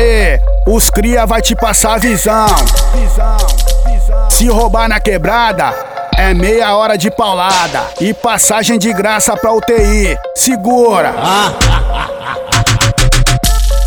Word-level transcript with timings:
Aê, 0.00 0.40
os 0.66 0.88
cria 0.88 1.26
vai 1.26 1.42
te 1.42 1.54
passar 1.54 2.00
visão. 2.00 2.46
Se 4.30 4.48
roubar 4.48 4.88
na 4.88 4.98
quebrada, 4.98 5.74
é 6.16 6.32
meia 6.32 6.74
hora 6.74 6.96
de 6.96 7.10
paulada 7.10 7.82
e 8.00 8.14
passagem 8.14 8.78
de 8.78 8.94
graça 8.94 9.36
pra 9.36 9.52
UTI. 9.52 10.16
Segura. 10.34 11.14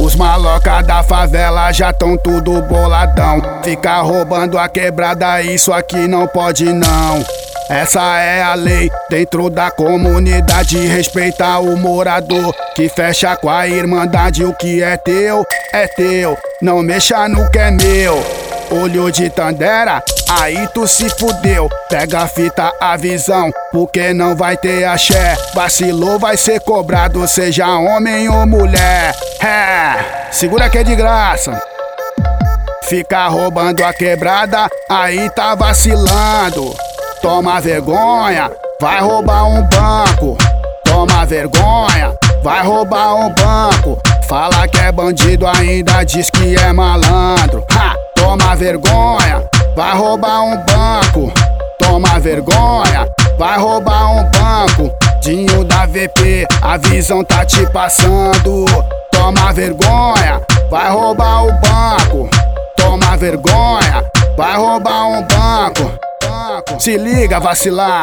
Os 0.00 0.14
maloca 0.14 0.80
da 0.80 1.02
favela 1.02 1.72
já 1.72 1.92
tão 1.92 2.16
tudo 2.16 2.62
boladão. 2.62 3.42
Ficar 3.62 4.00
roubando 4.00 4.56
a 4.56 4.68
quebrada, 4.68 5.42
isso 5.42 5.72
aqui 5.72 6.06
não 6.06 6.26
pode 6.26 6.72
não. 6.72 7.22
Essa 7.68 8.18
é 8.20 8.42
a 8.42 8.54
lei 8.54 8.90
dentro 9.10 9.50
da 9.50 9.70
comunidade. 9.70 10.78
Respeitar 10.86 11.58
o 11.60 11.76
morador 11.76 12.54
que 12.74 12.88
fecha 12.88 13.36
com 13.36 13.50
a 13.50 13.68
irmandade. 13.68 14.42
O 14.44 14.54
que 14.54 14.82
é 14.82 14.96
teu, 14.96 15.44
é 15.72 15.86
teu. 15.86 16.36
Não 16.62 16.82
mexa 16.82 17.28
no 17.28 17.50
que 17.50 17.58
é 17.58 17.70
meu. 17.70 18.24
Olho 18.70 19.10
de 19.10 19.30
Tandera, 19.30 20.02
aí 20.28 20.68
tu 20.74 20.86
se 20.86 21.08
fudeu. 21.08 21.68
Pega 21.88 22.20
a 22.20 22.28
fita, 22.28 22.70
a 22.78 22.96
visão, 22.96 23.50
porque 23.72 24.12
não 24.12 24.36
vai 24.36 24.56
ter 24.58 24.84
axé. 24.84 25.36
Vacilou, 25.54 26.18
vai 26.18 26.36
ser 26.36 26.60
cobrado, 26.60 27.26
seja 27.26 27.66
homem 27.78 28.28
ou 28.28 28.46
mulher. 28.46 29.14
É, 29.40 30.30
segura 30.30 30.68
que 30.68 30.78
é 30.78 30.84
de 30.84 30.94
graça. 30.94 31.58
Ficar 32.84 33.28
roubando 33.28 33.82
a 33.84 33.92
quebrada, 33.92 34.68
aí 34.88 35.30
tá 35.30 35.54
vacilando. 35.54 36.74
Toma 37.20 37.60
vergonha, 37.60 38.48
vai 38.80 39.00
roubar 39.00 39.44
um 39.44 39.62
banco. 39.62 40.38
Toma 40.84 41.26
vergonha, 41.26 42.16
vai 42.44 42.62
roubar 42.64 43.16
um 43.16 43.34
banco. 43.34 44.00
Fala 44.28 44.68
que 44.68 44.78
é 44.78 44.92
bandido, 44.92 45.44
ainda 45.46 46.04
diz 46.04 46.30
que 46.30 46.54
é 46.56 46.72
malandro. 46.72 47.64
Ha! 47.72 47.96
Toma 48.14 48.54
vergonha, 48.54 49.42
vai 49.74 49.96
roubar 49.96 50.42
um 50.42 50.56
banco. 50.64 51.32
Toma 51.78 52.20
vergonha, 52.20 53.08
vai 53.36 53.58
roubar 53.58 54.12
um 54.12 54.24
banco. 54.30 54.96
Dinho 55.20 55.64
da 55.64 55.86
VP, 55.86 56.46
a 56.62 56.76
visão 56.76 57.24
tá 57.24 57.44
te 57.44 57.66
passando. 57.72 58.64
Toma 59.10 59.52
vergonha, 59.52 60.40
vai 60.70 60.88
roubar 60.88 61.46
o 61.46 61.52
banco. 61.52 62.30
Toma 62.76 63.16
vergonha, 63.16 64.04
vai 64.36 64.56
roubar 64.56 65.06
um 65.08 65.22
banco. 65.22 66.07
Se 66.78 66.96
liga, 66.96 67.38
vacilão. 67.38 68.02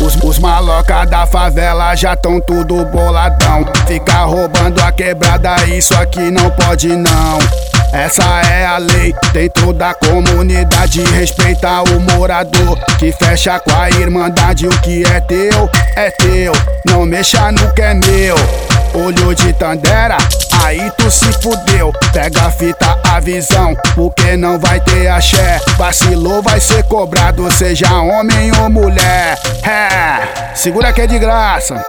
Os, 0.00 0.16
os 0.22 0.38
maloca 0.38 1.04
da 1.06 1.26
favela 1.26 1.94
já 1.96 2.14
tão 2.14 2.38
tudo 2.40 2.84
boladão. 2.86 3.64
Ficar 3.86 4.24
roubando 4.24 4.82
a 4.82 4.92
quebrada, 4.92 5.64
isso 5.66 5.94
aqui 5.96 6.30
não 6.30 6.50
pode 6.50 6.88
não. 6.88 7.65
Essa 7.92 8.22
é 8.50 8.66
a 8.66 8.78
lei 8.78 9.14
dentro 9.32 9.72
da 9.72 9.94
comunidade. 9.94 11.02
Respeitar 11.02 11.82
o 11.82 12.00
morador 12.00 12.78
que 12.98 13.12
fecha 13.12 13.58
com 13.60 13.74
a 13.74 13.88
irmandade. 13.90 14.66
O 14.66 14.80
que 14.80 15.04
é 15.04 15.20
teu, 15.20 15.70
é 15.96 16.10
teu. 16.10 16.52
Não 16.86 17.04
mexa 17.04 17.50
no 17.52 17.72
que 17.72 17.82
é 17.82 17.94
meu. 17.94 18.36
Olho 18.94 19.34
de 19.34 19.52
Tandera, 19.52 20.16
aí 20.64 20.90
tu 20.96 21.10
se 21.10 21.30
fudeu. 21.42 21.92
Pega 22.12 22.46
a 22.46 22.50
fita, 22.50 22.98
a 23.10 23.20
visão, 23.20 23.76
porque 23.94 24.36
não 24.36 24.58
vai 24.58 24.80
ter 24.80 25.08
axé. 25.08 25.60
Vacilou, 25.76 26.42
vai 26.42 26.60
ser 26.60 26.82
cobrado, 26.84 27.50
seja 27.52 27.92
homem 27.92 28.50
ou 28.62 28.70
mulher. 28.70 29.38
É, 29.62 30.54
segura 30.54 30.92
que 30.92 31.02
é 31.02 31.06
de 31.06 31.18
graça. 31.18 31.84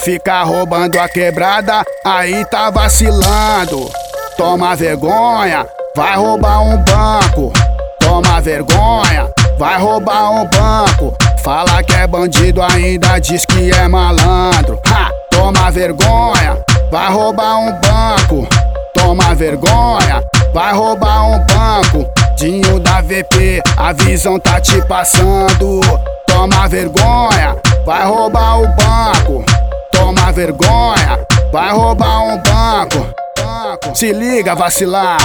Ficar 0.00 0.42
roubando 0.44 0.98
a 0.98 1.08
quebrada, 1.08 1.82
aí 2.04 2.44
tá 2.46 2.70
vacilando. 2.70 3.90
Toma 4.38 4.76
vergonha, 4.76 5.66
vai 5.96 6.14
roubar 6.14 6.62
um 6.62 6.76
banco. 6.84 7.52
Toma 7.98 8.40
vergonha, 8.40 9.28
vai 9.58 9.76
roubar 9.80 10.30
um 10.30 10.46
banco. 10.46 11.12
Fala 11.42 11.82
que 11.82 11.92
é 11.92 12.06
bandido, 12.06 12.62
ainda 12.62 13.18
diz 13.18 13.44
que 13.44 13.72
é 13.72 13.88
malandro. 13.88 14.80
Ha! 14.86 15.10
Toma 15.32 15.72
vergonha, 15.72 16.56
vai 16.88 17.12
roubar 17.12 17.58
um 17.58 17.72
banco. 17.80 18.48
Toma 18.94 19.34
vergonha, 19.34 20.22
vai 20.54 20.72
roubar 20.72 21.30
um 21.30 21.38
banco. 21.44 22.08
Dinho 22.36 22.78
da 22.78 23.00
VP, 23.00 23.60
a 23.76 23.92
visão 23.92 24.38
tá 24.38 24.60
te 24.60 24.80
passando. 24.82 25.80
Toma 26.28 26.68
vergonha, 26.68 27.56
vai 27.84 28.06
roubar 28.06 28.60
o 28.60 28.68
banco. 28.68 29.44
Toma 29.90 30.30
vergonha, 30.30 31.26
vai 31.52 31.72
roubar 31.72 32.22
um 32.22 32.36
banco. 32.40 33.27
Se 33.94 34.12
liga, 34.12 34.54
vacilão. 34.54 35.16